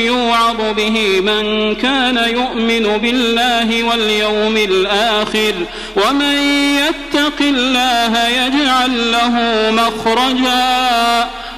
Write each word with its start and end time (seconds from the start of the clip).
يوعظ 0.00 0.74
به 0.76 1.20
من 1.20 1.74
كان 1.74 2.16
يؤمن 2.16 2.98
بالله 2.98 3.82
واليوم 3.82 4.56
الآخر. 4.56 5.54
ومن 5.96 6.36
يتق 6.76 7.40
الله 7.40 8.28
يجعل 8.28 9.12
له 9.12 9.34
مخرجا. 9.70 11.30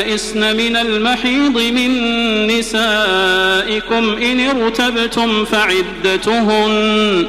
يئسن 0.00 0.56
من 0.56 0.76
المحيض 0.76 1.58
من 1.58 1.90
نسائكم 2.46 4.16
إن 4.22 4.40
ارتبتم 4.40 5.44
فعدتهن. 5.44 7.28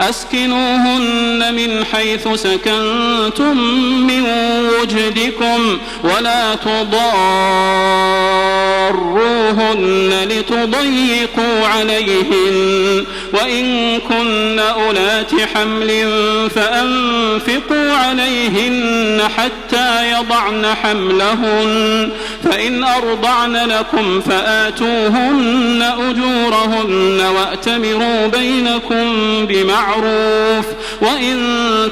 أسكنوهن 0.00 1.54
من 1.54 1.84
حيث 1.84 2.28
سكنتم 2.34 3.56
من 4.06 4.24
وجدكم 4.80 5.78
ولا 6.04 6.54
تضاروهن 6.54 7.08
لتضيقوا 10.30 11.66
عليهن. 11.66 13.06
وإن 13.32 13.98
كن 14.08 14.58
أولات 14.58 15.30
حمل 15.54 15.88
فأنفقوا 16.54 17.92
عليهن 17.92 19.22
حتى 19.36 20.12
يضعن 20.12 20.66
حملهن 20.82 22.10
فإن 22.44 22.84
أرضعن 22.84 23.56
لكم 23.56 24.20
فآتوهن 24.20 25.82
أجورهن 25.82 27.20
وأتمروا 27.36 28.26
بينكم 28.26 29.06
بمعروف 29.46 30.66
وإن 31.00 31.38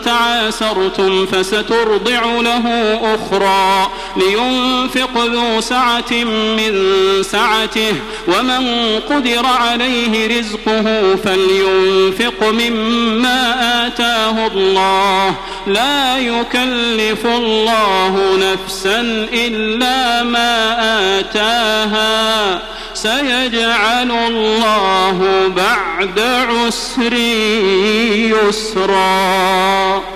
تعاسرتم 0.04 1.26
فسترضع 1.26 2.25
له 2.41 2.98
أخرى 3.14 3.91
لينفق 4.16 5.25
ذو 5.25 5.60
سعة 5.60 6.25
من 6.56 6.82
سعته 7.22 7.92
ومن 8.28 8.66
قدر 9.10 9.46
عليه 9.46 10.38
رزقه 10.38 11.16
فلينفق 11.26 12.42
مما 12.42 13.87
آتاه 13.87 14.47
الله. 14.47 15.34
لا 15.66 16.19
يكلف 16.19 17.26
الله 17.26 18.37
نفسا 18.37 19.00
إلا 19.32 20.22
ما 20.22 20.76
آتاها. 21.19 22.62
سيجعل 22.94 24.10
الله 24.10 25.48
بعد 25.56 26.20
عسر 26.20 27.12
يسرا. 28.47 30.16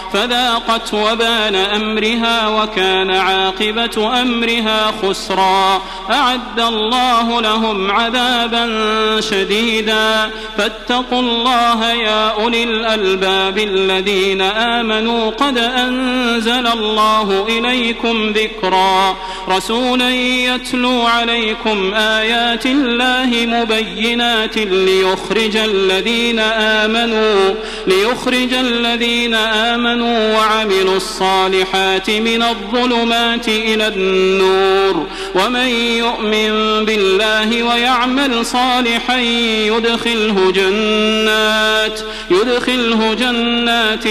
فذاقت 0.13 0.93
وبال 0.93 1.55
أمرها 1.55 2.47
وكان 2.47 3.11
عاقبة 3.11 4.21
أمرها 4.21 4.93
خسرا. 5.03 5.81
أعد 6.11 6.59
الله 6.59 7.41
لهم 7.41 7.91
عذابا 7.91 8.69
شديدا. 9.21 10.29
فاتقوا 10.57 11.19
الله 11.19 11.91
يا 11.91 12.29
أولي 12.29 12.63
الألباب 12.63 13.57
الذين 13.57 14.41
آمنوا. 14.41 15.31
قد 15.31 15.57
أنزل 15.57 16.67
الله 16.67 17.45
إليكم 17.49 18.33
ذكرا. 18.35 19.17
رسولا 19.49 20.09
يتلو 20.15 21.01
عليكم 21.01 21.93
آيات 21.93 22.65
الله 22.65 23.29
مبينات 23.31 24.57
ليخرج 24.57 25.57
الذين 25.57 26.39
آمنوا. 26.39 27.55
ليخرج 27.87 28.53
الذين 28.53 29.35
آمنوا 30.01 30.37
وعملوا 30.37 30.97
الصالحات 30.97 32.09
من 32.09 32.43
الظلمات 32.43 33.47
إلى 33.47 33.87
النور. 33.87 35.07
ومن 35.35 35.67
يؤمن 35.97 36.85
بالله 36.85 37.63
ويعمل 37.63 38.45
صالحا 38.45 39.19
يدخله 39.67 40.51
جنات 40.55 41.99
يدخله 42.31 43.13
جنات 43.13 44.03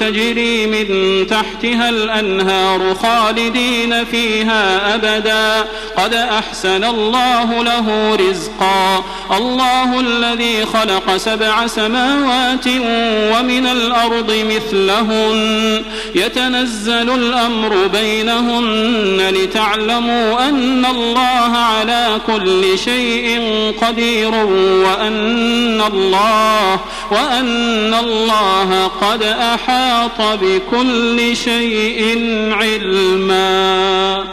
تجري 0.00 0.66
من 0.66 1.26
تحتها 1.26 1.88
الأنهار 1.88 2.94
خالدين 2.94 4.04
فيها 4.04 4.94
أبدا. 4.94 5.68
قد 5.96 6.14
أحسن 6.14 6.84
الله 6.84 7.62
له 7.62 8.16
رزقا. 8.16 9.04
الله 9.36 10.00
الذي 10.00 10.66
خلق 10.66 11.16
سبع 11.16 11.66
سماوات 11.66 12.66
ومن 13.32 13.66
الأرض 13.66 14.30
مثلهن 15.18 15.84
يتنزل 16.14 17.10
الأمر 17.10 17.86
بينهن 17.86 19.30
لتعلموا 19.34 20.48
أن 20.48 20.84
الله 20.84 21.56
على 21.56 22.20
كل 22.26 22.78
شيء 22.78 23.40
قدير 23.82 24.34
وأن 24.84 25.80
الله 25.80 26.80
وأن 27.10 27.94
الله 27.94 28.86
قد 28.86 29.22
أحاط 29.22 30.38
بكل 30.40 31.36
شيء 31.36 32.18
علما. 32.52 34.24